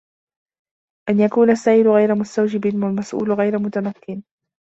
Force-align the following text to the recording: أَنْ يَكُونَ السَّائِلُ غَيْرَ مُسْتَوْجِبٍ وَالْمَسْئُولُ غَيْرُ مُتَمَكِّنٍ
أَنْ 1.09 1.19
يَكُونَ 1.19 1.49
السَّائِلُ 1.49 1.87
غَيْرَ 1.89 2.15
مُسْتَوْجِبٍ 2.15 2.65
وَالْمَسْئُولُ 2.83 3.31
غَيْرُ 3.33 3.59
مُتَمَكِّنٍ 3.59 4.23